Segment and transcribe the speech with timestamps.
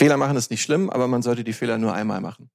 [0.00, 2.48] Fehler machen ist nicht schlimm, aber man sollte die Fehler nur einmal machen.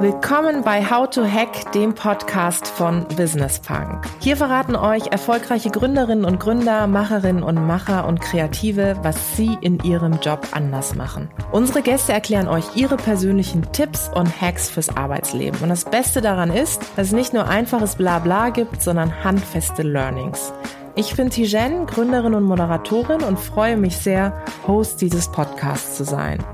[0.00, 4.04] Willkommen bei How to Hack, dem Podcast von Business Punk.
[4.20, 9.82] Hier verraten euch erfolgreiche Gründerinnen und Gründer, Macherinnen und Macher und Kreative, was sie in
[9.82, 11.30] ihrem Job anders machen.
[11.52, 15.58] Unsere Gäste erklären euch ihre persönlichen Tipps und Hacks fürs Arbeitsleben.
[15.62, 20.52] Und das Beste daran ist, dass es nicht nur einfaches Blabla gibt, sondern handfeste Learnings.
[20.94, 26.44] Ich bin Tijen, Gründerin und Moderatorin und freue mich sehr, Host dieses Podcasts zu sein.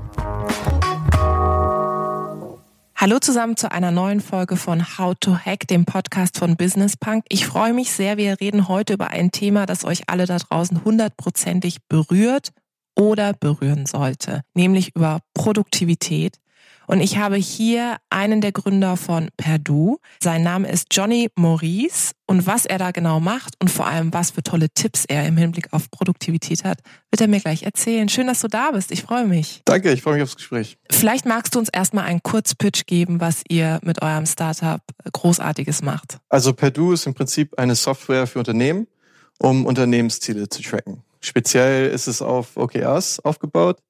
[2.95, 7.25] Hallo zusammen zu einer neuen Folge von How to Hack, dem Podcast von Business Punk.
[7.27, 8.15] Ich freue mich sehr.
[8.15, 12.51] Wir reden heute über ein Thema, das euch alle da draußen hundertprozentig berührt
[12.99, 16.37] oder berühren sollte, nämlich über Produktivität.
[16.85, 19.97] Und ich habe hier einen der Gründer von Perdue.
[20.19, 22.13] Sein Name ist Johnny Maurice.
[22.25, 25.37] Und was er da genau macht und vor allem, was für tolle Tipps er im
[25.37, 26.79] Hinblick auf Produktivität hat,
[27.11, 28.09] wird er mir gleich erzählen.
[28.09, 28.91] Schön, dass du da bist.
[28.91, 29.61] Ich freue mich.
[29.65, 30.79] Danke, ich freue mich aufs Gespräch.
[30.89, 34.81] Vielleicht magst du uns erstmal einen Kurzpitch geben, was ihr mit eurem Startup
[35.13, 36.17] Großartiges macht.
[36.29, 38.87] Also Perdue ist im Prinzip eine Software für Unternehmen,
[39.37, 41.03] um Unternehmensziele zu tracken.
[41.21, 43.81] Speziell ist es auf OKRs aufgebaut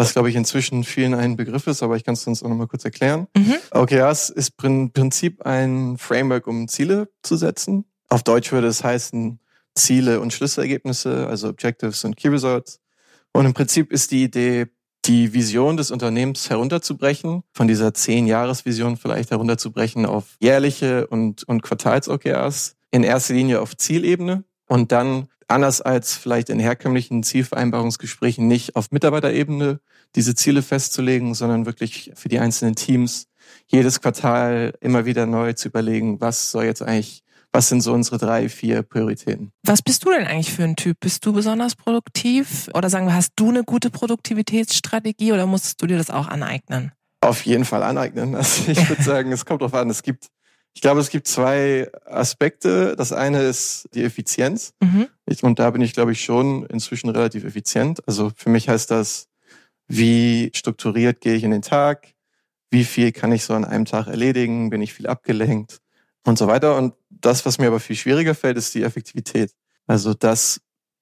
[0.00, 2.68] was glaube ich inzwischen vielen ein Begriff ist, aber ich kann es uns auch nochmal
[2.68, 3.26] kurz erklären.
[3.36, 3.56] Mhm.
[3.72, 7.84] OKRs ist im Prinzip ein Framework, um Ziele zu setzen.
[8.08, 9.38] Auf Deutsch würde es heißen
[9.74, 12.80] Ziele und Schlüsselergebnisse, also Objectives und Key Results.
[13.32, 14.66] Und im Prinzip ist die Idee,
[15.04, 22.76] die Vision des Unternehmens herunterzubrechen, von dieser zehn-Jahres-Vision vielleicht herunterzubrechen auf jährliche und, und Quartals-OKRs,
[22.90, 28.92] in erster Linie auf Zielebene und dann anders als vielleicht in herkömmlichen Zielvereinbarungsgesprächen nicht auf
[28.92, 29.80] Mitarbeiterebene
[30.14, 33.26] diese Ziele festzulegen, sondern wirklich für die einzelnen Teams
[33.66, 38.18] jedes Quartal immer wieder neu zu überlegen, was soll jetzt eigentlich, was sind so unsere
[38.18, 39.50] drei, vier Prioritäten.
[39.64, 41.00] Was bist du denn eigentlich für ein Typ?
[41.00, 42.70] Bist du besonders produktiv?
[42.72, 46.92] Oder sagen wir, hast du eine gute Produktivitätsstrategie oder musstest du dir das auch aneignen?
[47.22, 48.34] Auf jeden Fall aneignen.
[48.36, 49.90] Also ich würde sagen, es kommt drauf an.
[49.90, 50.28] Es gibt
[50.74, 52.94] ich glaube, es gibt zwei Aspekte.
[52.96, 54.72] Das eine ist die Effizienz.
[54.80, 55.08] Mhm.
[55.42, 58.00] und da bin ich, glaube ich, schon inzwischen relativ effizient.
[58.06, 59.28] Also für mich heißt das,
[59.88, 62.14] wie strukturiert gehe ich in den Tag?
[62.70, 64.70] Wie viel kann ich so an einem Tag erledigen?
[64.70, 65.80] Bin ich viel abgelenkt?
[66.24, 66.76] Und so weiter.
[66.76, 69.52] Und das, was mir aber viel schwieriger fällt, ist die Effektivität.
[69.86, 70.60] Also das,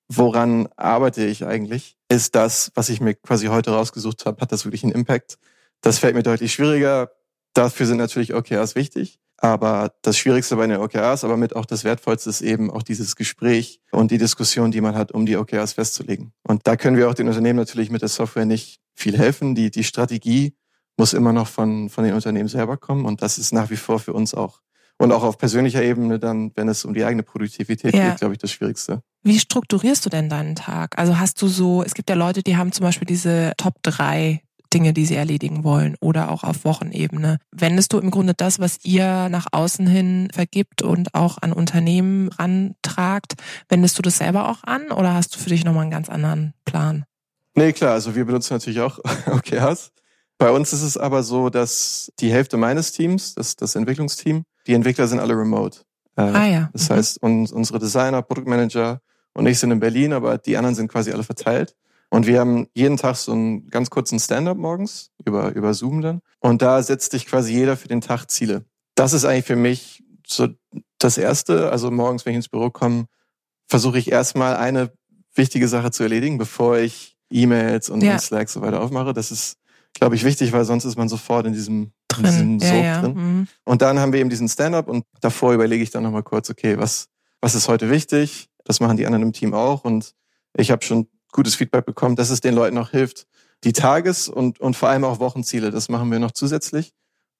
[0.08, 1.96] woran arbeite ich eigentlich?
[2.08, 5.38] Ist das, was ich mir quasi heute rausgesucht habe, hat das wirklich einen Impact?
[5.82, 7.12] Das fällt mir deutlich schwieriger.
[7.52, 9.18] Dafür sind natürlich OKRs wichtig.
[9.40, 13.14] Aber das Schwierigste bei den OKRs, aber mit auch das Wertvollste ist eben auch dieses
[13.14, 16.32] Gespräch und die Diskussion, die man hat, um die OKRs festzulegen.
[16.42, 19.54] Und da können wir auch den Unternehmen natürlich mit der Software nicht viel helfen.
[19.54, 20.56] Die, die Strategie
[20.96, 23.04] muss immer noch von, von den Unternehmen selber kommen.
[23.04, 24.60] Und das ist nach wie vor für uns auch
[24.98, 28.10] und auch auf persönlicher Ebene dann, wenn es um die eigene Produktivität ja.
[28.10, 29.02] geht, glaube ich, das Schwierigste.
[29.22, 30.98] Wie strukturierst du denn deinen Tag?
[30.98, 34.42] Also hast du so, es gibt ja Leute, die haben zum Beispiel diese Top 3
[34.72, 37.38] Dinge, die sie erledigen wollen oder auch auf Wochenebene.
[37.52, 42.28] Wendest du im Grunde das, was ihr nach außen hin vergibt und auch an Unternehmen
[42.28, 43.34] rantragt,
[43.68, 46.54] wendest du das selber auch an oder hast du für dich nochmal einen ganz anderen
[46.64, 47.04] Plan?
[47.54, 49.90] Nee, klar, also wir benutzen natürlich auch OKRs.
[50.38, 54.74] Bei uns ist es aber so, dass die Hälfte meines Teams, das, das Entwicklungsteam, die
[54.74, 55.80] Entwickler sind alle remote.
[56.16, 56.70] Äh, ah ja.
[56.72, 56.94] Das mhm.
[56.94, 59.00] heißt, und unsere Designer, Produktmanager
[59.34, 61.74] und ich sind in Berlin, aber die anderen sind quasi alle verteilt.
[62.10, 66.20] Und wir haben jeden Tag so einen ganz kurzen Stand-up morgens über, über Zoom dann.
[66.40, 68.64] Und da setzt sich quasi jeder für den Tag Ziele.
[68.94, 70.48] Das ist eigentlich für mich so
[70.98, 71.70] das Erste.
[71.70, 73.06] Also morgens, wenn ich ins Büro komme,
[73.66, 74.90] versuche ich erstmal eine
[75.34, 78.18] wichtige Sache zu erledigen, bevor ich E-Mails und, ja.
[78.18, 79.12] Slack so weiter aufmache.
[79.12, 79.58] Das ist,
[79.92, 82.24] glaube ich, wichtig, weil sonst ist man sofort in diesem, drin.
[82.24, 83.00] In diesem Sog ja, ja.
[83.02, 83.14] drin.
[83.14, 83.48] Mhm.
[83.64, 86.78] Und dann haben wir eben diesen Stand-up und davor überlege ich dann nochmal kurz, okay,
[86.78, 87.08] was,
[87.42, 88.48] was ist heute wichtig?
[88.64, 89.84] Das machen die anderen im Team auch.
[89.84, 90.14] Und
[90.56, 93.26] ich habe schon gutes Feedback bekommen, dass es den Leuten auch hilft.
[93.64, 96.92] Die Tages- und, und vor allem auch Wochenziele, das machen wir noch zusätzlich.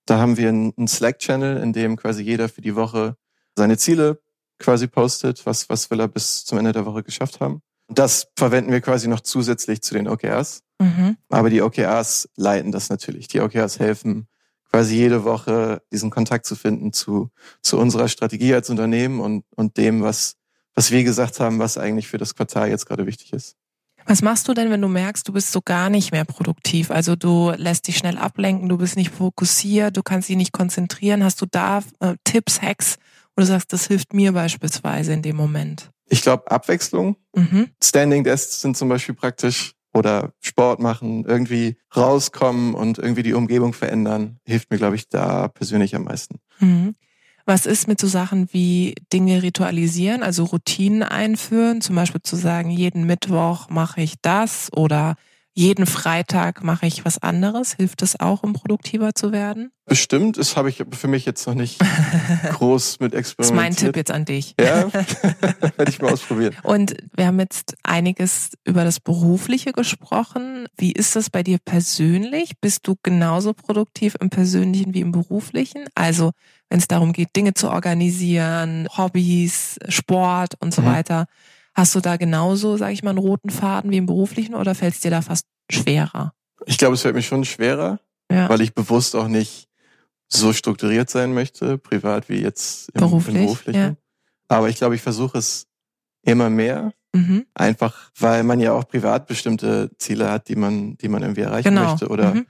[0.06, 3.16] Da haben wir einen Slack-Channel, in dem quasi jeder für die Woche
[3.56, 4.20] seine Ziele
[4.58, 7.62] quasi postet, was, was will er bis zum Ende der Woche geschafft haben.
[7.88, 10.62] Das verwenden wir quasi noch zusätzlich zu den OKRs.
[10.80, 11.16] Mhm.
[11.28, 13.28] Aber die OKRs leiten das natürlich.
[13.28, 14.28] Die OKRs helfen
[14.70, 17.30] quasi jede Woche diesen Kontakt zu finden zu,
[17.62, 20.36] zu unserer Strategie als Unternehmen und, und dem, was,
[20.74, 23.56] was wir gesagt haben, was eigentlich für das Quartal jetzt gerade wichtig ist.
[24.08, 26.90] Was machst du denn, wenn du merkst, du bist so gar nicht mehr produktiv?
[26.90, 31.22] Also du lässt dich schnell ablenken, du bist nicht fokussiert, du kannst dich nicht konzentrieren.
[31.22, 32.96] Hast du da äh, Tipps, Hacks,
[33.36, 35.90] wo du sagst, das hilft mir beispielsweise in dem Moment?
[36.08, 37.16] Ich glaube, Abwechslung.
[37.34, 37.68] Mhm.
[37.84, 43.74] Standing Desks sind zum Beispiel praktisch oder Sport machen, irgendwie rauskommen und irgendwie die Umgebung
[43.74, 46.38] verändern, hilft mir, glaube ich, da persönlich am meisten.
[46.60, 46.94] Mhm.
[47.48, 52.68] Was ist mit so Sachen wie Dinge ritualisieren, also Routinen einführen, zum Beispiel zu sagen,
[52.68, 55.16] jeden Mittwoch mache ich das oder
[55.58, 57.74] jeden Freitag mache ich was anderes.
[57.74, 59.72] Hilft das auch, um produktiver zu werden?
[59.86, 61.80] Bestimmt, das habe ich für mich jetzt noch nicht
[62.52, 63.38] groß mit experimentiert.
[63.38, 64.54] Das ist mein Tipp jetzt an dich.
[64.60, 64.92] Ja,
[65.76, 66.54] werde ich mal ausprobieren.
[66.62, 70.68] Und wir haben jetzt einiges über das Berufliche gesprochen.
[70.76, 72.52] Wie ist das bei dir persönlich?
[72.60, 75.86] Bist du genauso produktiv im Persönlichen wie im Beruflichen?
[75.96, 76.30] Also
[76.68, 80.86] wenn es darum geht, Dinge zu organisieren, Hobbys, Sport und so mhm.
[80.86, 81.26] weiter.
[81.78, 84.94] Hast du da genauso, sage ich mal, einen roten Faden wie im beruflichen oder fällt
[84.94, 86.34] es dir da fast schwerer?
[86.66, 88.00] Ich glaube, es fällt mir schon schwerer,
[88.32, 88.48] ja.
[88.48, 89.68] weil ich bewusst auch nicht
[90.26, 93.80] so strukturiert sein möchte, privat wie jetzt im, Beruflich, im beruflichen.
[93.80, 93.96] Ja.
[94.48, 95.68] Aber ich glaube, ich versuche es
[96.22, 96.94] immer mehr.
[97.14, 97.46] Mhm.
[97.54, 101.68] Einfach, weil man ja auch privat bestimmte Ziele hat, die man, die man irgendwie erreichen
[101.68, 101.90] genau.
[101.90, 102.08] möchte.
[102.08, 102.46] Oder mhm.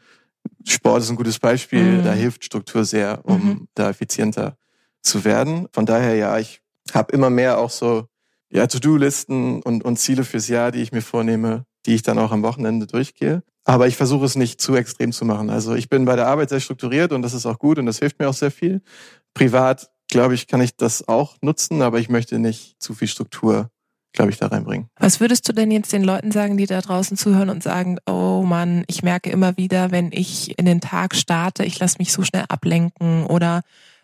[0.65, 1.99] Sport ist ein gutes Beispiel.
[1.99, 2.05] Mhm.
[2.05, 3.69] Da hilft Struktur sehr, um mhm.
[3.75, 4.57] da effizienter
[5.03, 5.69] zu werden.
[5.73, 6.63] Von daher, ja, ich
[6.95, 8.09] habe immer mehr auch so
[8.51, 12.33] ja, To-Do-Listen und, und Ziele fürs Jahr, die ich mir vornehme, die ich dann auch
[12.33, 13.43] am Wochenende durchgehe.
[13.65, 15.51] Aber ich versuche es nicht zu extrem zu machen.
[15.51, 17.99] Also ich bin bei der Arbeit sehr strukturiert und das ist auch gut und das
[17.99, 18.81] hilft mir auch sehr viel.
[19.35, 23.71] Privat, glaube ich, kann ich das auch nutzen, aber ich möchte nicht zu viel Struktur,
[24.15, 24.89] glaube ich, da reinbringen.
[24.99, 28.43] Was würdest du denn jetzt den Leuten sagen, die da draußen zuhören und sagen, oh
[28.43, 32.23] Mann, ich merke immer wieder, wenn ich in den Tag starte, ich lasse mich so
[32.23, 33.61] schnell ablenken oder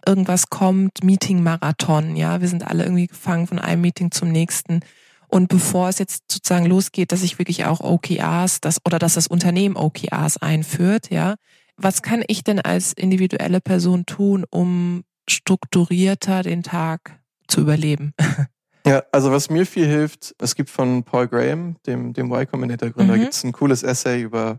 [0.06, 4.80] irgendwas kommt, Meeting-Marathon, ja, wir sind alle irgendwie gefangen von einem Meeting zum nächsten.
[5.28, 9.26] Und bevor es jetzt sozusagen losgeht, dass ich wirklich auch OKRs, das, oder dass das
[9.26, 11.34] Unternehmen OKRs einführt, ja,
[11.76, 17.18] was kann ich denn als individuelle Person tun, um strukturierter den Tag
[17.48, 18.12] zu überleben?
[18.86, 22.90] Ja, also was mir viel hilft, es gibt von Paul Graham, dem, dem Y Combinator
[22.90, 23.20] Gründer, mhm.
[23.20, 24.58] gibt es ein cooles Essay über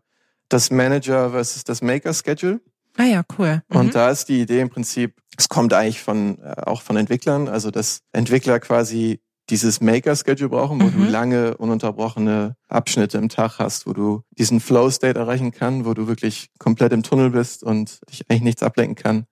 [0.50, 2.59] das Manager versus das Maker Schedule.
[2.97, 3.62] Ah ja, cool.
[3.69, 3.77] Mhm.
[3.77, 7.47] Und da ist die Idee im Prinzip, es kommt eigentlich von äh, auch von Entwicklern,
[7.47, 9.19] also dass Entwickler quasi
[9.50, 10.92] dieses Maker-Schedule brauchen, wo mhm.
[10.92, 16.07] du lange, ununterbrochene Abschnitte im Tag hast, wo du diesen Flow-State erreichen kann, wo du
[16.07, 19.25] wirklich komplett im Tunnel bist und dich eigentlich nichts ablenken kann,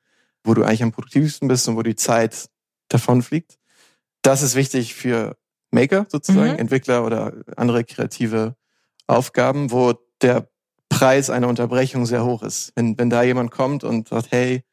[0.43, 2.49] wo du eigentlich am produktivsten bist und wo die Zeit
[2.89, 3.57] davon fliegt.
[4.21, 5.35] Das ist wichtig für
[5.71, 6.59] Maker sozusagen, mhm.
[6.59, 8.55] Entwickler oder andere kreative
[9.07, 10.47] Aufgaben, wo der
[11.03, 12.71] Preis einer Unterbrechung sehr hoch ist.
[12.75, 14.63] Wenn, wenn da jemand kommt und sagt, hey,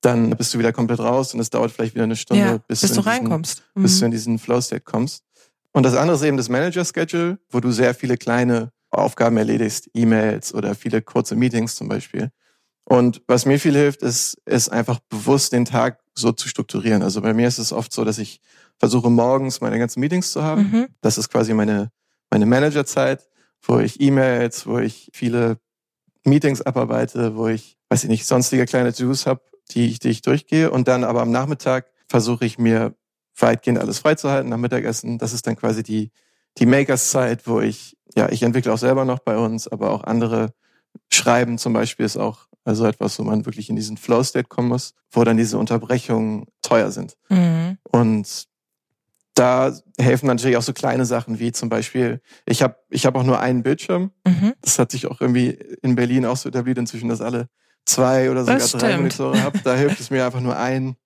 [0.00, 2.82] dann bist du wieder komplett raus und es dauert vielleicht wieder eine Stunde, ja, bis,
[2.82, 3.64] bis, du, diesen, reinkommst.
[3.74, 3.82] Mhm.
[3.82, 5.24] Bis du in diesen Flow-State kommst.
[5.72, 10.54] Und das andere ist eben das Manager-Schedule, wo du sehr viele kleine Aufgaben erledigst, E-Mails
[10.54, 12.30] oder viele kurze Meetings zum Beispiel.
[12.84, 17.02] Und was mir viel hilft, ist, ist einfach bewusst den Tag so zu strukturieren.
[17.02, 18.40] Also bei mir ist es oft so, dass ich
[18.78, 20.62] versuche morgens meine ganzen Meetings zu haben.
[20.62, 20.86] Mhm.
[21.00, 21.90] Das ist quasi meine,
[22.30, 23.26] meine Managerzeit
[23.62, 25.58] wo ich E-Mails, wo ich viele
[26.24, 30.22] Meetings abarbeite, wo ich, weiß ich nicht, sonstige kleine To-Dos habe, die, ich, die ich
[30.22, 30.70] durchgehe.
[30.70, 32.94] Und dann aber am Nachmittag versuche ich mir
[33.38, 35.18] weitgehend alles freizuhalten nach Mittagessen.
[35.18, 36.10] Das ist dann quasi die,
[36.58, 40.52] die Makers-Zeit, wo ich, ja, ich entwickle auch selber noch bei uns, aber auch andere
[41.10, 44.94] Schreiben zum Beispiel ist auch also etwas, wo man wirklich in diesen Flow-State kommen muss,
[45.10, 47.16] wo dann diese Unterbrechungen teuer sind.
[47.28, 47.78] Mhm.
[47.82, 48.46] Und
[49.34, 53.24] da helfen natürlich auch so kleine Sachen wie zum Beispiel, ich habe ich hab auch
[53.24, 54.10] nur einen Bildschirm.
[54.26, 54.54] Mhm.
[54.60, 57.48] Das hat sich auch irgendwie in Berlin auch so etabliert inzwischen, dass alle
[57.86, 59.60] zwei oder sogar drei Monitore haben.
[59.64, 60.96] Da hilft es mir einfach nur ein,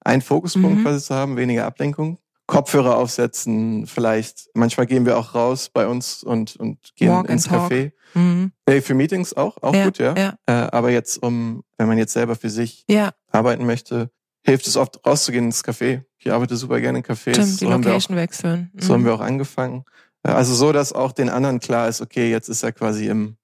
[0.00, 0.82] ein Fokuspunkt mhm.
[0.82, 2.18] quasi zu haben, weniger Ablenkung.
[2.46, 4.50] Kopfhörer aufsetzen, vielleicht.
[4.52, 7.92] Manchmal gehen wir auch raus bei uns und, und gehen Walk ins Café.
[8.12, 8.52] Mhm.
[8.66, 10.14] Hey, für Meetings auch, auch ja, gut, ja.
[10.14, 10.34] ja.
[10.46, 13.12] Äh, aber jetzt, um, wenn man jetzt selber für sich ja.
[13.30, 14.10] arbeiten möchte,
[14.42, 16.02] hilft es oft rauszugehen ins Café.
[16.24, 17.34] Ich arbeite super gerne in Cafés.
[17.34, 18.70] Stimmt, die so Location auch, wechseln.
[18.72, 18.80] Mhm.
[18.80, 19.84] So haben wir auch angefangen.
[20.22, 23.36] Also so, dass auch den anderen klar ist, okay, jetzt ist er quasi im,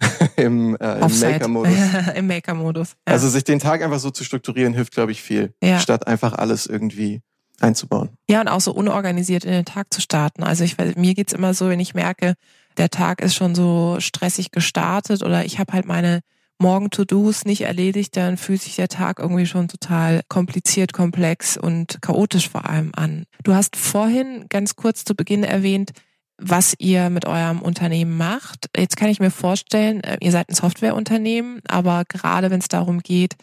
[0.36, 1.74] im, äh, im Maker-Modus.
[2.14, 2.96] Im Maker-Modus.
[3.06, 3.12] Ja.
[3.12, 5.54] Also sich den Tag einfach so zu strukturieren, hilft, glaube ich, viel.
[5.62, 5.78] Ja.
[5.78, 7.20] Statt einfach alles irgendwie
[7.60, 8.16] einzubauen.
[8.28, 10.42] Ja, und auch so unorganisiert in den Tag zu starten.
[10.42, 12.34] Also ich mir geht's immer so, wenn ich merke,
[12.78, 16.20] der Tag ist schon so stressig gestartet oder ich habe halt meine
[16.58, 22.48] Morgen-To-Dos nicht erledigt, dann fühlt sich der Tag irgendwie schon total kompliziert, komplex und chaotisch
[22.48, 23.24] vor allem an.
[23.42, 25.92] Du hast vorhin ganz kurz zu Beginn erwähnt,
[26.38, 28.68] was ihr mit eurem Unternehmen macht.
[28.76, 33.00] Jetzt kann ich mir vorstellen, äh, ihr seid ein Softwareunternehmen, aber gerade wenn es darum
[33.00, 33.36] geht,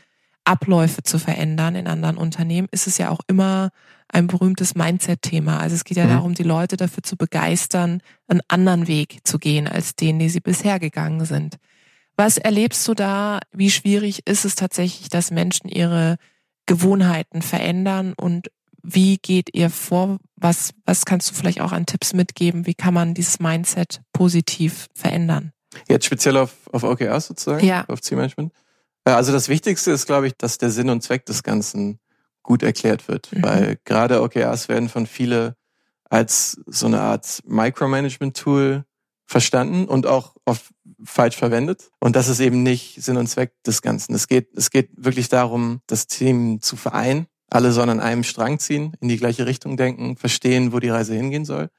[0.43, 3.69] Abläufe zu verändern in anderen Unternehmen, ist es ja auch immer
[4.09, 5.59] ein berühmtes Mindset-Thema.
[5.59, 6.09] Also es geht ja mhm.
[6.09, 10.41] darum, die Leute dafür zu begeistern, einen anderen Weg zu gehen als den, die sie
[10.41, 11.57] bisher gegangen sind.
[12.23, 13.39] Was erlebst du da?
[13.51, 16.17] Wie schwierig ist es tatsächlich, dass Menschen ihre
[16.67, 18.51] Gewohnheiten verändern und
[18.83, 20.19] wie geht ihr vor?
[20.35, 22.67] Was, was kannst du vielleicht auch an Tipps mitgeben?
[22.67, 25.51] Wie kann man dieses Mindset positiv verändern?
[25.89, 27.85] Jetzt speziell auf, auf OKRs sozusagen, ja.
[27.87, 28.53] auf Zielmanagement.
[29.03, 31.97] Äh, also das Wichtigste ist, glaube ich, dass der Sinn und Zweck des Ganzen
[32.43, 33.41] gut erklärt wird, mhm.
[33.41, 35.55] weil gerade OKRs werden von viele
[36.07, 38.85] als so eine Art Micromanagement-Tool
[39.25, 40.65] verstanden und auch oft
[41.03, 41.89] falsch verwendet.
[41.99, 44.13] Und das ist eben nicht Sinn und Zweck des Ganzen.
[44.13, 47.27] Es geht, es geht wirklich darum, das Team zu vereinen.
[47.49, 51.13] Alle sollen an einem Strang ziehen, in die gleiche Richtung denken, verstehen, wo die Reise
[51.15, 51.69] hingehen soll.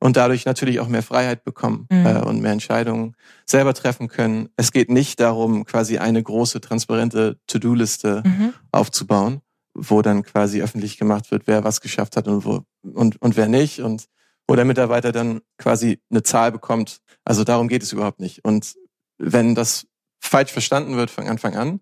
[0.00, 2.06] Und dadurch natürlich auch mehr Freiheit bekommen mhm.
[2.06, 4.48] äh, und mehr Entscheidungen selber treffen können.
[4.56, 8.54] Es geht nicht darum, quasi eine große, transparente To-Do-Liste mhm.
[8.70, 9.40] aufzubauen,
[9.74, 13.48] wo dann quasi öffentlich gemacht wird, wer was geschafft hat und wo und, und wer
[13.48, 13.80] nicht.
[13.80, 14.04] Und
[14.48, 17.00] wo der Mitarbeiter dann quasi eine Zahl bekommt.
[17.24, 18.44] Also darum geht es überhaupt nicht.
[18.44, 18.74] Und
[19.18, 19.86] wenn das
[20.20, 21.80] falsch verstanden wird von Anfang an,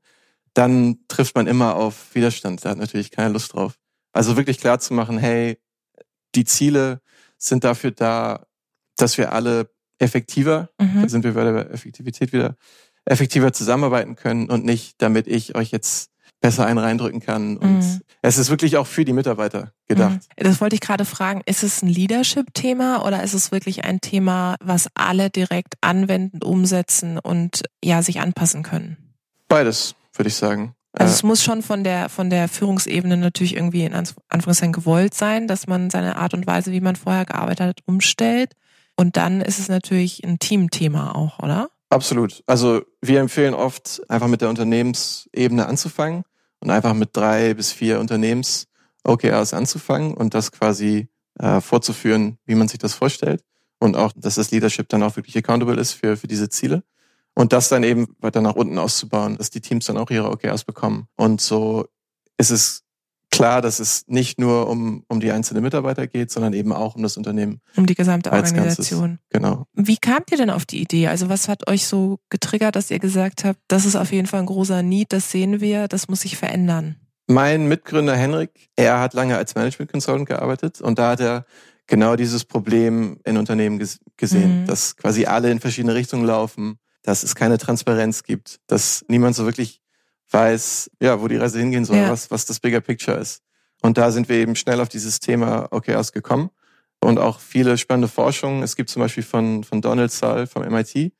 [0.52, 2.64] dann trifft man immer auf Widerstand.
[2.64, 3.78] Da hat natürlich keine Lust drauf.
[4.12, 5.58] Also wirklich klar zu machen, hey,
[6.34, 7.00] die Ziele
[7.38, 8.46] sind dafür da,
[8.96, 11.02] dass wir alle effektiver, mhm.
[11.02, 12.56] da sind wir bei der Effektivität wieder,
[13.04, 17.56] effektiver zusammenarbeiten können und nicht, damit ich euch jetzt besser einen reindrücken kann.
[17.56, 18.00] Und mhm.
[18.22, 20.20] es ist wirklich auch für die Mitarbeiter gedacht.
[20.36, 20.44] Mhm.
[20.44, 21.42] Das wollte ich gerade fragen.
[21.46, 27.18] Ist es ein Leadership-Thema oder ist es wirklich ein Thema, was alle direkt anwenden, umsetzen
[27.18, 28.96] und ja, sich anpassen können?
[29.48, 30.74] Beides, würde ich sagen.
[30.98, 35.46] Also es muss schon von der von der Führungsebene natürlich irgendwie in Anführungszeichen gewollt sein,
[35.46, 38.52] dass man seine Art und Weise, wie man vorher gearbeitet hat, umstellt.
[38.96, 41.68] Und dann ist es natürlich ein Teamthema auch, oder?
[41.88, 42.42] Absolut.
[42.46, 46.24] Also wir empfehlen oft, einfach mit der Unternehmensebene anzufangen
[46.60, 52.68] und einfach mit drei bis vier Unternehmens-OKRs anzufangen und das quasi äh, vorzuführen, wie man
[52.68, 53.44] sich das vorstellt.
[53.78, 56.82] Und auch, dass das Leadership dann auch wirklich accountable ist für, für diese Ziele.
[57.34, 60.64] Und das dann eben weiter nach unten auszubauen, dass die Teams dann auch ihre OKRs
[60.64, 61.06] bekommen.
[61.16, 61.86] Und so
[62.38, 62.85] ist es
[63.36, 67.02] klar, dass es nicht nur um, um die einzelnen Mitarbeiter geht, sondern eben auch um
[67.02, 67.60] das Unternehmen.
[67.76, 69.18] Um die gesamte Organisation.
[69.30, 69.66] Genau.
[69.74, 71.08] Wie kamt ihr denn auf die Idee?
[71.08, 74.40] Also was hat euch so getriggert, dass ihr gesagt habt, das ist auf jeden Fall
[74.40, 76.96] ein großer Need, das sehen wir, das muss sich verändern?
[77.28, 81.44] Mein Mitgründer Henrik, er hat lange als Management Consultant gearbeitet und da hat er
[81.86, 83.84] genau dieses Problem in Unternehmen
[84.16, 84.66] gesehen, mhm.
[84.66, 89.44] dass quasi alle in verschiedene Richtungen laufen, dass es keine Transparenz gibt, dass niemand so
[89.44, 89.80] wirklich
[90.30, 92.10] weiß, ja, wo die Reise hingehen soll, ja.
[92.10, 93.42] was, was das Bigger Picture ist.
[93.82, 96.50] Und da sind wir eben schnell auf dieses Thema OKRs gekommen
[97.00, 98.62] und auch viele spannende Forschungen.
[98.62, 101.12] Es gibt zum Beispiel von, von Donald Saal vom MIT,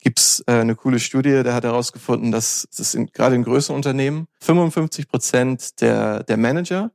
[0.00, 4.26] gibt's äh, eine coole Studie, der hat herausgefunden, dass das in, gerade in größeren Unternehmen
[4.40, 6.92] 55 Prozent der, der Manager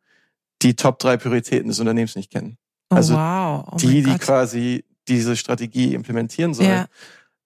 [0.61, 2.57] die Top drei Prioritäten des Unternehmens nicht kennen.
[2.89, 3.65] Oh, also wow.
[3.71, 6.69] oh die, die quasi diese Strategie implementieren sollen.
[6.69, 6.85] Ja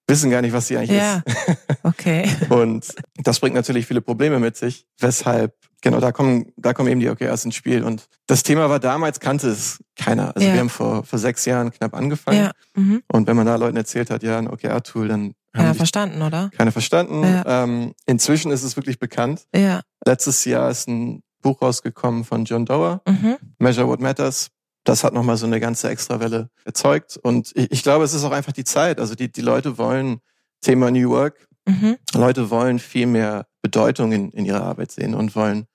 [0.06, 1.22] wissen gar nicht, was sie eigentlich ja.
[1.24, 1.58] ist.
[1.86, 2.26] Okay.
[2.48, 2.86] und
[3.22, 7.10] das bringt natürlich viele Probleme mit sich, weshalb genau da kommen da kommen eben die
[7.10, 10.34] OKRs ins Spiel und das Thema war damals kannte es keiner.
[10.34, 10.54] Also ja.
[10.54, 12.52] wir haben vor vor sechs Jahren knapp angefangen ja.
[12.74, 13.02] Mhm.
[13.12, 16.50] und wenn man da Leuten erzählt hat, ja ein OKR-Tool, dann haben ja, verstanden, oder?
[16.56, 17.22] Keine verstanden.
[17.22, 17.64] Ja.
[17.64, 19.46] Ähm, inzwischen ist es wirklich bekannt.
[19.54, 19.82] Ja.
[20.04, 23.36] Letztes Jahr ist ein Buch rausgekommen von John Dower, mhm.
[23.58, 24.48] Measure What Matters,
[24.84, 27.16] das hat nochmal so eine ganze Extrawelle erzeugt.
[27.16, 29.00] Und ich, ich, glaube, es ist auch einfach die Zeit.
[29.00, 30.20] Also die, die Leute wollen
[30.60, 31.48] Thema New Work.
[31.66, 31.96] Mhm.
[32.12, 35.66] Leute wollen viel mehr Bedeutung in, in ihrer Arbeit sehen und wollen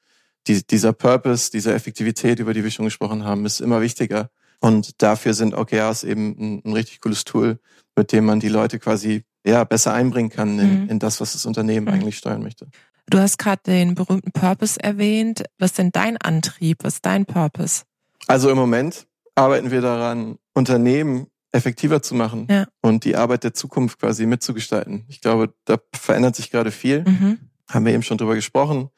[0.48, 4.30] die, dieser Purpose, diese Effektivität, über die wir schon gesprochen haben, ist immer wichtiger.
[4.60, 7.60] Und dafür sind OKRs eben ein, ein richtig cooles Tool,
[7.96, 10.90] mit dem man die Leute quasi ja besser einbringen kann in, mhm.
[10.90, 11.94] in das, was das Unternehmen mhm.
[11.94, 12.68] eigentlich steuern möchte.
[13.10, 15.44] Du hast gerade den berühmten Purpose erwähnt.
[15.58, 16.84] Was ist denn dein Antrieb?
[16.84, 17.84] Was ist dein Purpose?
[18.30, 22.68] Also im Moment arbeiten wir daran, Unternehmen effektiver zu machen ja.
[22.82, 25.04] und die Arbeit der Zukunft quasi mitzugestalten.
[25.08, 27.04] Ich glaube, da verändert sich gerade viel.
[27.06, 27.40] Mhm.
[27.68, 28.90] Haben wir eben schon drüber gesprochen.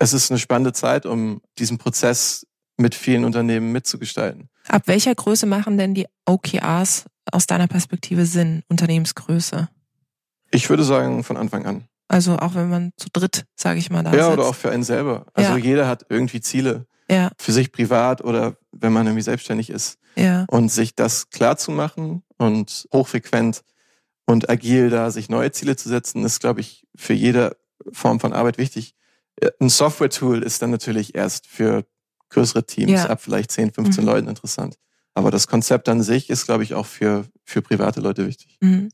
[0.00, 4.48] Es ist eine spannende Zeit, um diesen Prozess mit vielen Unternehmen mitzugestalten.
[4.66, 9.68] Ab welcher Größe machen denn die OKRs aus deiner Perspektive Sinn, Unternehmensgröße?
[10.50, 11.84] Ich würde sagen, von Anfang an.
[12.08, 14.38] Also auch wenn man zu dritt, sage ich mal, da Ja, sitzt.
[14.38, 15.26] oder auch für einen selber.
[15.32, 15.58] Also ja.
[15.58, 17.30] jeder hat irgendwie Ziele ja.
[17.38, 19.98] für sich privat oder wenn man irgendwie selbstständig ist.
[20.16, 20.44] Ja.
[20.48, 23.62] Und sich das klar zu machen und hochfrequent
[24.26, 27.56] und agil da sich neue Ziele zu setzen, ist, glaube ich, für jede
[27.92, 28.94] Form von Arbeit wichtig.
[29.60, 31.84] Ein Software-Tool ist dann natürlich erst für
[32.28, 33.06] größere Teams ja.
[33.06, 34.10] ab vielleicht 10, 15 mhm.
[34.10, 34.76] Leuten interessant.
[35.14, 38.58] Aber das Konzept an sich ist, glaube ich, auch für, für private Leute wichtig.
[38.60, 38.90] Mhm.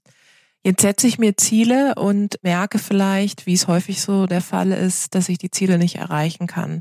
[0.62, 5.14] Jetzt setze ich mir Ziele und merke vielleicht, wie es häufig so der Fall ist,
[5.14, 6.80] dass ich die Ziele nicht erreichen kann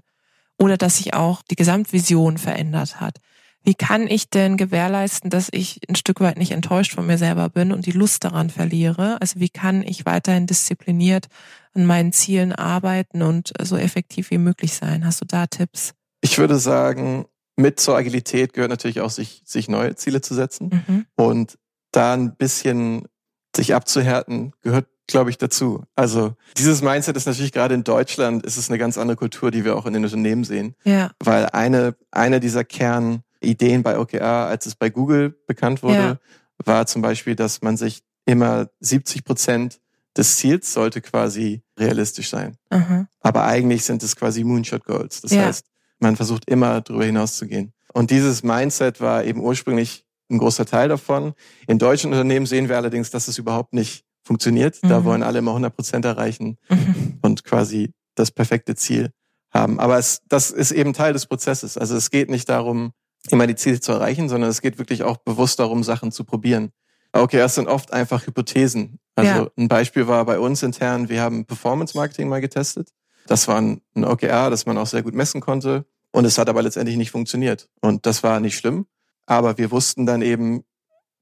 [0.58, 3.20] oder dass sich auch die Gesamtvision verändert hat.
[3.64, 7.50] Wie kann ich denn gewährleisten, dass ich ein Stück weit nicht enttäuscht von mir selber
[7.50, 9.20] bin und die Lust daran verliere?
[9.22, 11.28] Also wie kann ich weiterhin diszipliniert
[11.74, 15.04] an meinen Zielen arbeiten und so effektiv wie möglich sein?
[15.04, 15.94] Hast du da Tipps?
[16.22, 20.84] Ich würde sagen, mit zur Agilität gehört natürlich auch, sich, sich neue Ziele zu setzen.
[20.88, 21.06] Mhm.
[21.16, 21.58] Und
[21.92, 23.08] da ein bisschen
[23.56, 25.84] sich abzuhärten, gehört glaube ich, dazu.
[25.96, 29.64] Also dieses Mindset ist natürlich gerade in Deutschland, ist es eine ganz andere Kultur, die
[29.66, 30.76] wir auch in den Unternehmen sehen.
[30.84, 31.12] Ja.
[31.24, 36.18] Weil eine, eine dieser Kernideen bei OKR, als es bei Google bekannt wurde, ja.
[36.66, 39.80] war zum Beispiel, dass man sich immer 70 Prozent
[40.18, 42.58] des Ziels sollte quasi realistisch sein.
[42.70, 43.08] Aha.
[43.20, 45.22] Aber eigentlich sind es quasi Moonshot Goals.
[45.22, 45.46] Das Ja.
[45.46, 45.66] heißt,
[46.00, 47.74] man versucht immer darüber hinauszugehen.
[47.94, 51.34] Und dieses Mindset war eben ursprünglich ein großer Teil davon.
[51.68, 54.80] In deutschen Unternehmen sehen wir allerdings, dass es überhaupt nicht funktioniert.
[54.84, 55.04] Da Mhm.
[55.06, 57.20] wollen alle immer 100 Prozent erreichen Mhm.
[57.22, 59.12] und quasi das perfekte Ziel
[59.54, 59.80] haben.
[59.80, 61.78] Aber es, das ist eben Teil des Prozesses.
[61.78, 62.92] Also es geht nicht darum,
[63.30, 66.72] immer die Ziele zu erreichen, sondern es geht wirklich auch bewusst darum, Sachen zu probieren.
[67.14, 69.00] OKRs sind oft einfach Hypothesen.
[69.16, 69.48] Also Ja.
[69.58, 72.90] ein Beispiel war bei uns intern, wir haben Performance Marketing mal getestet.
[73.28, 75.86] Das war ein, ein OKR, das man auch sehr gut messen konnte.
[76.12, 77.70] Und es hat aber letztendlich nicht funktioniert.
[77.82, 78.86] Und das war nicht schlimm.
[79.26, 80.64] Aber wir wussten dann eben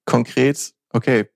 [0.05, 1.29] konkret, okay,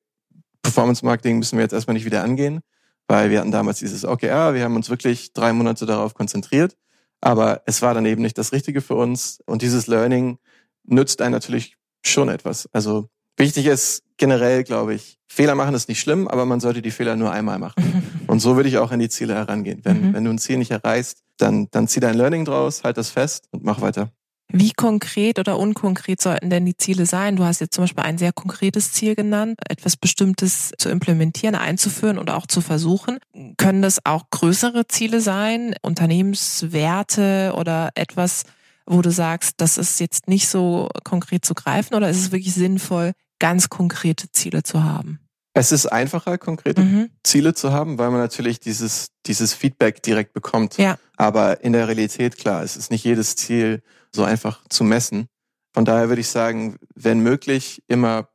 [0.67, 2.59] Performance Marketing müssen wir jetzt erstmal nicht wieder angehen,
[3.07, 6.75] weil wir hatten damals dieses OKR, wir haben uns wirklich drei Monate darauf konzentriert.
[7.21, 9.39] Aber es war dann eben nicht das Richtige für uns.
[9.45, 10.38] Und dieses Learning
[10.83, 12.69] nützt einen natürlich schon etwas.
[12.74, 16.91] Also wichtig ist generell, glaube ich, Fehler machen ist nicht schlimm, aber man sollte die
[16.91, 18.03] Fehler nur einmal machen.
[18.27, 19.79] Und so würde ich auch an die Ziele herangehen.
[19.83, 20.13] Wenn, Mhm.
[20.13, 23.47] wenn du ein Ziel nicht erreichst, dann, dann zieh dein Learning draus, halt das fest
[23.51, 24.09] und mach weiter.
[24.50, 27.36] Wie konkret oder unkonkret sollten denn die Ziele sein?
[27.36, 32.18] Du hast jetzt zum Beispiel ein sehr konkretes Ziel genannt, etwas Bestimmtes zu implementieren, einzuführen
[32.18, 33.20] oder auch zu versuchen.
[33.58, 38.44] Können das auch größere Ziele sein, Unternehmenswerte oder etwas,
[38.86, 42.54] wo du sagst, das ist jetzt nicht so konkret zu greifen oder ist es wirklich
[42.54, 45.20] sinnvoll, ganz konkrete Ziele zu haben?
[45.54, 47.10] Es ist einfacher, konkrete Mhm.
[47.24, 50.77] Ziele zu haben, weil man natürlich dieses, dieses Feedback direkt bekommt.
[50.77, 50.98] Ja.
[51.18, 53.82] Aber in der Realität, klar, es ist nicht jedes Ziel
[54.17, 55.27] so einfach zu messen.
[55.74, 58.29] Von daher würde ich sagen, wenn möglich, immer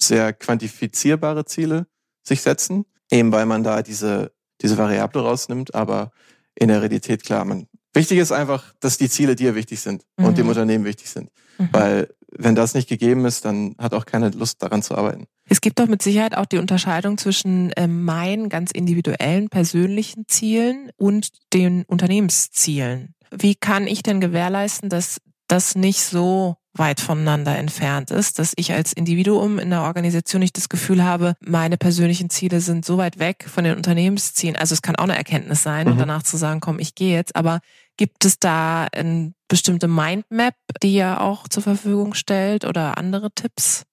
[0.00, 1.86] sehr quantifizierbare Ziele
[2.22, 5.74] sich setzen, eben weil man da diese, diese Variable rausnimmt.
[5.74, 6.10] Aber
[6.54, 10.32] in der Realität, klar, man, wichtig ist einfach, dass die Ziele dir wichtig sind und
[10.32, 10.34] Mhm.
[10.34, 11.30] dem Unternehmen wichtig sind.
[11.58, 11.68] Mhm.
[11.72, 15.26] Weil wenn das nicht gegeben ist, dann hat auch keiner Lust daran zu arbeiten.
[15.48, 20.90] Es gibt doch mit Sicherheit auch die Unterscheidung zwischen ähm, meinen ganz individuellen persönlichen Zielen
[20.96, 23.14] und den Unternehmenszielen.
[23.38, 28.72] Wie kann ich denn gewährleisten, dass das nicht so weit voneinander entfernt ist, dass ich
[28.72, 33.18] als Individuum in der Organisation nicht das Gefühl habe, meine persönlichen Ziele sind so weit
[33.18, 34.56] weg von den Unternehmenszielen.
[34.56, 36.00] Also es kann auch eine Erkenntnis sein und Mhm.
[36.00, 37.34] danach zu sagen, komm, ich gehe jetzt.
[37.34, 37.60] Aber
[37.96, 43.84] gibt es da eine bestimmte Mindmap, die ihr auch zur Verfügung stellt oder andere Tipps?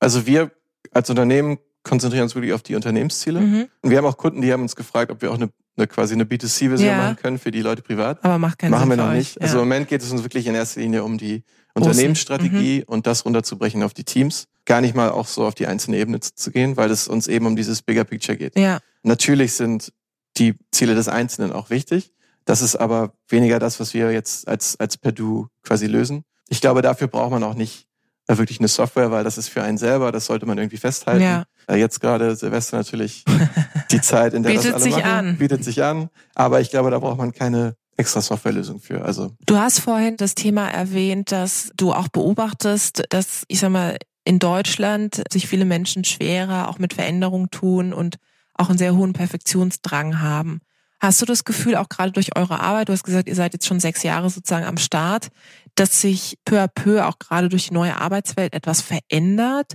[0.00, 0.50] Also wir
[0.92, 3.40] als Unternehmen konzentrieren uns wirklich auf die Unternehmensziele.
[3.40, 3.68] Mhm.
[3.82, 6.14] Und wir haben auch Kunden, die haben uns gefragt, ob wir auch eine, eine quasi
[6.14, 6.96] eine B2C-Version Ja.
[6.96, 8.24] machen können für die Leute privat.
[8.24, 9.18] Aber macht keinen machen Sinn wir noch euch.
[9.18, 9.40] nicht.
[9.40, 9.62] Also ja.
[9.62, 11.42] im Moment geht es uns wirklich in erster Linie um die.
[11.74, 12.84] Unternehmensstrategie Mhm.
[12.86, 14.46] und das runterzubrechen auf die Teams.
[14.64, 17.28] Gar nicht mal auch so auf die einzelne Ebene zu, zu gehen, weil es uns
[17.28, 18.58] eben um dieses Bigger Picture geht.
[18.58, 19.92] Ja, Natürlich sind
[20.38, 22.12] die Ziele des Einzelnen auch wichtig.
[22.44, 26.24] Das ist aber weniger das, was wir jetzt als, als per Du quasi lösen.
[26.48, 27.85] Ich glaube, dafür braucht man auch nicht
[28.28, 31.22] wirklich eine Software, weil das ist für einen selber, das sollte man irgendwie festhalten.
[31.22, 31.44] Ja.
[31.68, 33.24] Äh, Jetzt gerade Silvester natürlich
[33.90, 35.38] die Zeit, in der Bietet das alle sich machen, an.
[35.38, 36.08] bietet sich an.
[36.34, 39.04] Aber ich glaube, da braucht man keine extra Softwarelösung für.
[39.04, 43.96] Also Du hast vorhin das Thema erwähnt, dass du auch beobachtest, dass, ich sag mal,
[44.24, 48.16] in Deutschland sich viele Menschen schwerer auch mit Veränderung tun und
[48.54, 50.60] auch einen sehr hohen Perfektionsdrang haben.
[50.98, 53.66] Hast du das Gefühl, auch gerade durch eure Arbeit, du hast gesagt, ihr seid jetzt
[53.66, 55.28] schon sechs Jahre sozusagen am Start,
[55.76, 59.74] dass sich peu à peu auch gerade durch die neue Arbeitswelt etwas verändert?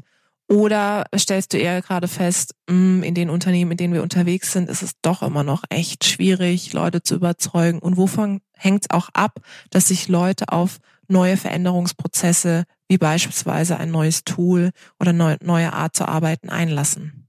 [0.49, 4.69] Oder stellst du eher gerade fest, mh, in den Unternehmen, in denen wir unterwegs sind,
[4.69, 7.79] ist es doch immer noch echt schwierig, Leute zu überzeugen?
[7.79, 13.91] Und wovon hängt es auch ab, dass sich Leute auf neue Veränderungsprozesse, wie beispielsweise ein
[13.91, 17.21] neues Tool oder neu, neue Art zu arbeiten, einlassen?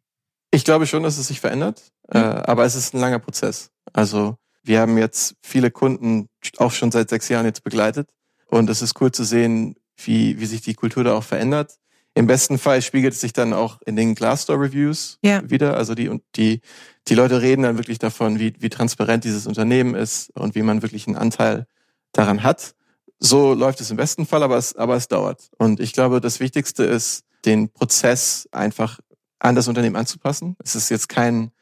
[0.53, 3.71] ich glaube schon, dass es sich verändert, äh, aber es ist ein langer Prozess.
[3.93, 8.11] Also wir haben jetzt viele Kunden auch schon seit sechs Jahren jetzt begleitet
[8.53, 11.79] und es ist cool zu sehen, wie, wie sich die Kultur da auch verändert.
[12.15, 15.49] Im besten Fall spiegelt es sich dann auch in den Glassdoor-Reviews Ja.
[15.49, 15.79] wieder.
[15.79, 16.61] Also die, und die,
[17.09, 20.83] die Leute reden dann wirklich davon, wie, wie transparent dieses Unternehmen ist und wie man
[20.83, 21.67] wirklich einen Anteil
[22.12, 22.75] daran hat.
[23.19, 25.49] So läuft es im besten Fall, aber es, aber es dauert.
[25.57, 29.01] Und ich glaube, das Wichtigste ist, den Prozess einfach
[29.38, 30.57] an das Unternehmen anzupassen.
[30.62, 31.53] Es ist jetzt kein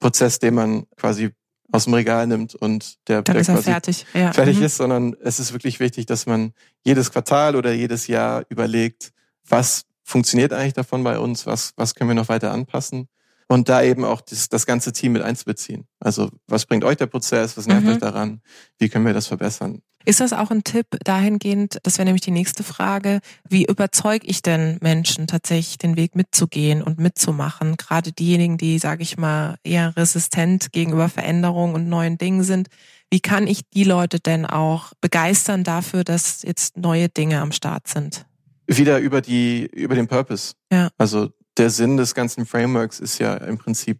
[0.00, 1.30] Prozess, den man quasi
[1.72, 4.06] aus dem Regal nimmt und der, Dann der ist er fertig.
[4.14, 4.32] Ja.
[4.32, 4.64] fertig Mhm.
[4.64, 6.52] ist, sondern es ist wirklich wichtig, dass man
[6.82, 9.12] jedes Quartal oder jedes Jahr überlegt,
[9.48, 13.08] was funktioniert eigentlich davon bei uns, was, was können wir noch weiter anpassen
[13.50, 15.88] und da eben auch das, das ganze Team mit einzubeziehen.
[15.98, 17.92] Also was bringt euch der Prozess, was nervt Mhm.
[17.92, 18.42] euch daran,
[18.78, 19.82] wie können wir das verbessern?
[20.04, 24.40] Ist das auch ein Tipp dahingehend, das wäre nämlich die nächste Frage, wie überzeuge ich
[24.40, 27.76] denn Menschen tatsächlich den Weg mitzugehen und mitzumachen?
[27.76, 32.68] Gerade diejenigen, die, sage ich mal, eher resistent gegenüber Veränderungen und neuen Dingen sind.
[33.10, 37.88] Wie kann ich die Leute denn auch begeistern dafür, dass jetzt neue Dinge am Start
[37.88, 38.26] sind?
[38.68, 40.54] Wieder über die, über den Purpose.
[40.72, 40.90] Ja.
[40.96, 43.98] Also der Sinn des ganzen Frameworks ist ja im Prinzip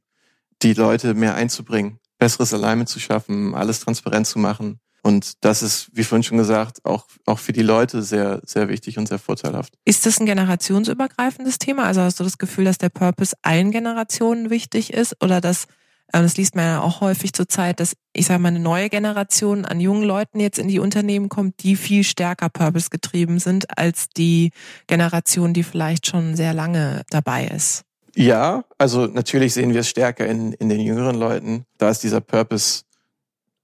[0.63, 4.81] die Leute mehr einzubringen, besseres Alignment zu schaffen, alles transparent zu machen.
[5.03, 8.99] Und das ist, wie vorhin schon gesagt, auch, auch für die Leute sehr, sehr wichtig
[8.99, 9.75] und sehr vorteilhaft.
[9.85, 11.85] Ist das ein generationsübergreifendes Thema?
[11.85, 15.67] Also hast du das Gefühl, dass der Purpose allen Generationen wichtig ist oder dass
[16.13, 18.89] ähm, das liest man ja auch häufig zur Zeit, dass ich sage mal eine neue
[18.89, 23.79] Generation an jungen Leuten jetzt in die Unternehmen kommt, die viel stärker Purpose getrieben sind
[23.79, 24.51] als die
[24.87, 27.85] Generation, die vielleicht schon sehr lange dabei ist.
[28.17, 31.65] Ja, also natürlich sehen wir es stärker in, in den jüngeren Leuten.
[31.79, 32.83] Da ist dieser Purpose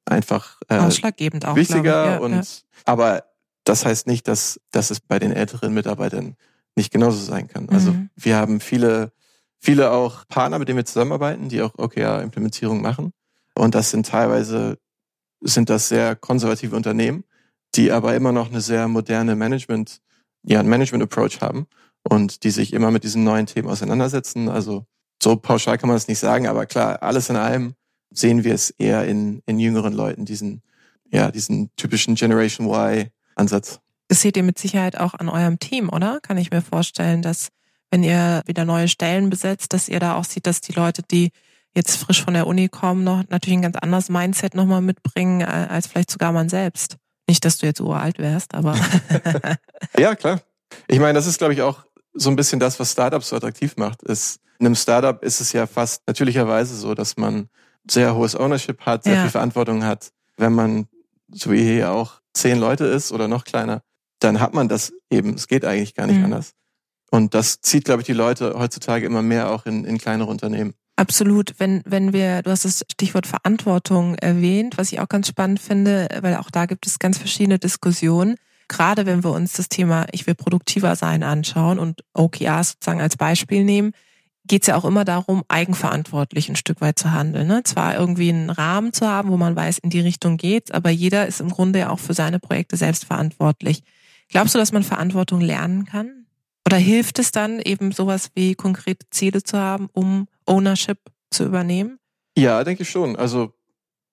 [0.04, 2.12] einfach äh, ausschlaggebend auch wichtiger.
[2.12, 2.42] Ja, und ja.
[2.84, 3.24] aber
[3.64, 6.36] das heißt nicht, dass, dass es bei den älteren Mitarbeitern
[6.76, 7.68] nicht genauso sein kann.
[7.70, 8.10] Also mhm.
[8.14, 9.12] wir haben viele,
[9.66, 13.12] viele auch Partner, mit denen wir zusammenarbeiten, die auch OKR-Implementierung machen.
[13.56, 14.78] Und das sind teilweise
[15.40, 17.24] sind das sehr konservative Unternehmen,
[17.74, 20.00] die aber immer noch eine sehr moderne Management,
[20.44, 21.66] ja, Management-Approach haben
[22.08, 24.48] und die sich immer mit diesen neuen Themen auseinandersetzen.
[24.48, 24.86] Also
[25.20, 27.74] so pauschal kann man das nicht sagen, aber klar, alles in allem
[28.10, 30.62] sehen wir es eher in, in jüngeren Leuten, diesen,
[31.10, 33.80] ja, diesen typischen Generation Y-Ansatz.
[34.06, 36.20] Das seht ihr mit Sicherheit auch an eurem Team, oder?
[36.20, 37.48] Kann ich mir vorstellen, dass
[37.90, 41.30] wenn ihr wieder neue Stellen besetzt, dass ihr da auch seht, dass die Leute, die
[41.74, 45.44] jetzt frisch von der Uni kommen, noch natürlich ein ganz anderes Mindset nochmal mitbringen, äh,
[45.44, 46.96] als vielleicht sogar man selbst.
[47.28, 48.76] Nicht, dass du jetzt uralt wärst, aber.
[49.98, 50.40] ja, klar.
[50.88, 53.76] Ich meine, das ist, glaube ich, auch so ein bisschen das, was Startups so attraktiv
[53.76, 54.02] macht.
[54.02, 57.48] Ist, in einem Startup ist es ja fast natürlicherweise so, dass man
[57.88, 59.22] sehr hohes Ownership hat, sehr ja.
[59.22, 60.10] viel Verantwortung hat.
[60.36, 60.88] Wenn man,
[61.30, 63.82] so wie hier auch, zehn Leute ist oder noch kleiner,
[64.18, 65.34] dann hat man das eben.
[65.34, 66.24] Es geht eigentlich gar nicht mhm.
[66.24, 66.52] anders.
[67.10, 70.74] Und das zieht, glaube ich, die Leute heutzutage immer mehr auch in, in kleinere Unternehmen.
[70.96, 71.54] Absolut.
[71.58, 76.08] Wenn, wenn wir, du hast das Stichwort Verantwortung erwähnt, was ich auch ganz spannend finde,
[76.22, 78.36] weil auch da gibt es ganz verschiedene Diskussionen
[78.68, 83.16] gerade wenn wir uns das Thema Ich will produktiver sein anschauen und OKRs sozusagen als
[83.16, 83.92] Beispiel nehmen,
[84.44, 87.48] geht es ja auch immer darum, eigenverantwortlich ein Stück weit zu handeln.
[87.48, 87.62] Ne?
[87.64, 91.26] Zwar irgendwie einen Rahmen zu haben, wo man weiß, in die Richtung geht, aber jeder
[91.26, 93.82] ist im Grunde ja auch für seine Projekte selbst verantwortlich.
[94.28, 96.15] Glaubst du, dass man Verantwortung lernen kann?
[96.66, 100.98] Oder hilft es dann eben sowas wie konkrete Ziele zu haben, um Ownership
[101.30, 101.98] zu übernehmen?
[102.36, 103.14] Ja, denke ich schon.
[103.14, 103.52] Also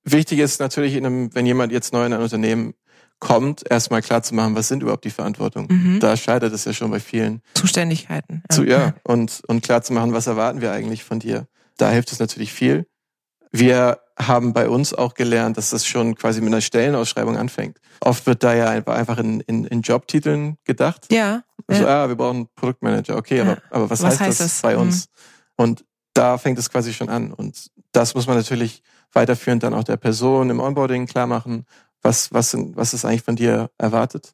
[0.03, 2.75] wichtig ist natürlich, in einem, wenn jemand jetzt neu in ein Unternehmen
[3.19, 5.67] kommt, erstmal klar zu machen, was sind überhaupt die Verantwortung.
[5.69, 5.99] Mhm.
[5.99, 7.41] Da scheitert es ja schon bei vielen.
[7.55, 8.43] Zuständigkeiten.
[8.49, 8.55] Ja.
[8.55, 11.47] Zu, ja, und, und klar zu machen, was erwarten wir eigentlich von dir.
[11.77, 12.85] Da hilft es natürlich viel.
[13.51, 17.80] Wir haben bei uns auch gelernt, dass das schon quasi mit einer Stellenausschreibung anfängt.
[17.99, 21.08] Oft wird da ja einfach in, in, in Jobtiteln gedacht.
[21.12, 21.43] Ja.
[21.67, 22.04] Also, ja.
[22.04, 23.17] ah, wir brauchen einen Produktmanager.
[23.17, 23.43] Okay, ja.
[23.43, 24.62] aber, aber was, was heißt, heißt, das, das?
[24.62, 25.08] bei uns?
[25.08, 25.63] Mhm.
[25.63, 27.34] Und da fängt es quasi schon an.
[27.34, 31.65] Und das muss man natürlich weiterführend dann auch der Person im Onboarding klar machen
[32.04, 34.34] was, was, was ist eigentlich von dir erwartet.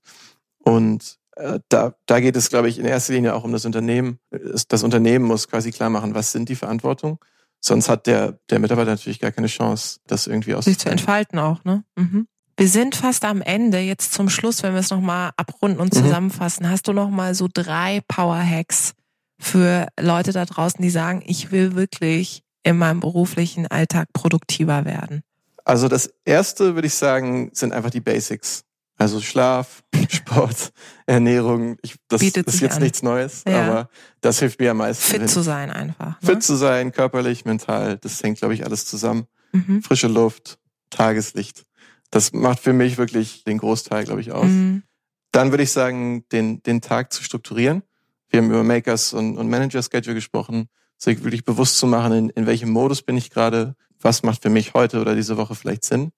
[0.58, 4.20] Und äh, da, da geht es, glaube ich, in erster Linie auch um das Unternehmen.
[4.68, 7.20] Das Unternehmen muss quasi klar machen, was sind die Verantwortung.
[7.62, 11.40] Sonst hat der, der Mitarbeiter natürlich gar keine Chance, das irgendwie aus Sich zu entfalten
[11.40, 11.84] auch, ne?
[11.96, 12.28] Mhm.
[12.58, 13.80] Wir sind fast am Ende.
[13.80, 16.04] Jetzt zum Schluss, wenn wir es nochmal abrunden und mhm.
[16.04, 16.70] zusammenfassen, mhm.
[16.72, 18.94] hast du nochmal so drei Power Hacks
[19.40, 25.22] für Leute da draußen, die sagen, ich will wirklich in meinem beruflichen Alltag produktiver werden?
[25.64, 28.66] Also das erste, würde ich sagen, sind einfach die Basics.
[29.00, 30.74] Also Schlaf, Sport,
[31.06, 31.78] Ernährung.
[31.82, 32.84] Ich, das Bietet ist jetzt an.
[32.84, 33.62] nichts Neues, ja.
[33.62, 35.02] aber das hilft mir am meisten.
[35.02, 35.30] Fit hin.
[35.30, 36.22] zu sein einfach.
[36.22, 36.28] Ne?
[36.28, 37.98] Fit zu sein, körperlich, mental.
[37.98, 39.26] Das hängt, glaube ich, alles zusammen.
[39.54, 39.82] Mhm.
[39.82, 40.60] Frische Luft,
[40.90, 41.64] Tageslicht.
[42.12, 44.48] Das macht für mich wirklich den Großteil, glaube ich, aus.
[44.48, 44.84] Mhm.
[45.32, 47.84] Dann würde ich sagen, den, den Tag zu strukturieren.
[48.30, 52.30] Wir haben über Makers und, und Manager Schedule gesprochen, sich wirklich bewusst zu machen, in,
[52.32, 55.86] in welchem Modus bin ich gerade, was macht für mich heute oder diese Woche vielleicht
[55.86, 56.12] Sinn,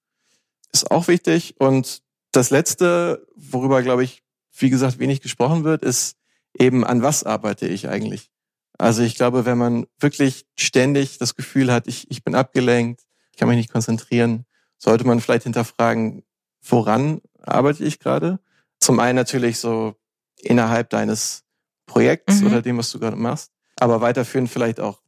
[0.73, 1.55] ist auch wichtig.
[1.59, 4.23] Und das Letzte, worüber, glaube ich,
[4.57, 6.17] wie gesagt, wenig gesprochen wird, ist
[6.53, 8.29] eben, an was arbeite ich eigentlich?
[8.77, 13.37] Also ich glaube, wenn man wirklich ständig das Gefühl hat, ich, ich bin abgelenkt, ich
[13.37, 14.45] kann mich nicht konzentrieren,
[14.77, 16.23] sollte man vielleicht hinterfragen,
[16.61, 18.39] woran arbeite ich gerade?
[18.79, 19.95] Zum einen natürlich so
[20.37, 21.43] innerhalb deines
[21.85, 22.47] Projekts mhm.
[22.47, 25.01] oder dem, was du gerade machst, aber weiterführend vielleicht auch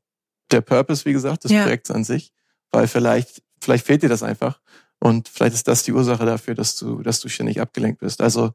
[0.51, 1.63] der Purpose, wie gesagt, des ja.
[1.63, 2.33] Projekts an sich
[2.73, 4.59] weil vielleicht, vielleicht fehlt dir das einfach.
[5.03, 8.21] Und vielleicht ist das die Ursache dafür, dass du, dass du ständig abgelenkt bist.
[8.21, 8.51] Also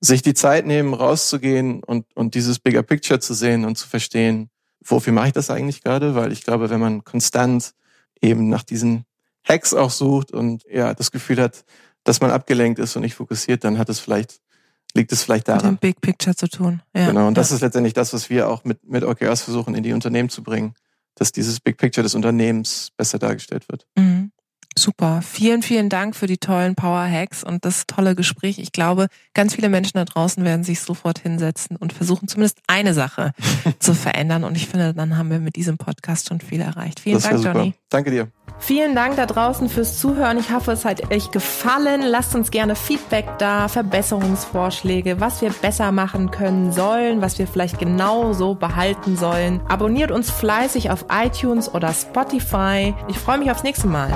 [0.00, 4.50] sich die Zeit nehmen, rauszugehen und, und dieses Bigger Picture zu sehen und zu verstehen,
[4.84, 6.16] wofür mache ich das eigentlich gerade?
[6.16, 7.72] Weil ich glaube, wenn man konstant
[8.20, 9.04] eben nach diesen
[9.48, 11.64] Hacks auch sucht und ja, das Gefühl hat,
[12.02, 14.40] dass man abgelenkt ist und nicht fokussiert, dann hat es vielleicht,
[14.92, 15.74] liegt es vielleicht daran.
[15.74, 16.82] Mit dem Big Picture zu tun.
[16.96, 17.28] Ja, genau.
[17.28, 20.30] Und das ist letztendlich das, was wir auch mit, mit OKRs versuchen, in die Unternehmen
[20.30, 20.74] zu bringen
[21.16, 23.86] dass dieses Big Picture des Unternehmens besser dargestellt wird.
[23.96, 24.30] Mhm.
[24.78, 25.22] Super.
[25.22, 28.58] Vielen, vielen Dank für die tollen Power Hacks und das tolle Gespräch.
[28.58, 32.92] Ich glaube, ganz viele Menschen da draußen werden sich sofort hinsetzen und versuchen zumindest eine
[32.92, 33.32] Sache
[33.78, 34.44] zu verändern.
[34.44, 37.00] Und ich finde, dann haben wir mit diesem Podcast schon viel erreicht.
[37.00, 37.74] Vielen Dank, Johnny.
[37.88, 38.28] Danke dir.
[38.58, 40.38] Vielen Dank da draußen fürs Zuhören.
[40.38, 42.02] Ich hoffe, es hat euch gefallen.
[42.02, 47.78] Lasst uns gerne Feedback da, Verbesserungsvorschläge, was wir besser machen können sollen, was wir vielleicht
[47.78, 49.60] genau so behalten sollen.
[49.68, 52.94] Abonniert uns fleißig auf iTunes oder Spotify.
[53.08, 54.12] Ich freue mich aufs nächste Mal.